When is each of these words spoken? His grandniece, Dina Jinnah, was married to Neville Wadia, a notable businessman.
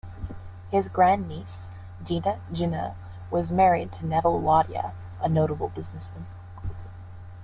His 0.71 0.89
grandniece, 0.89 1.69
Dina 2.03 2.39
Jinnah, 2.51 2.95
was 3.29 3.51
married 3.51 3.91
to 3.91 4.07
Neville 4.07 4.41
Wadia, 4.41 4.93
a 5.21 5.29
notable 5.29 5.69
businessman. 5.69 6.25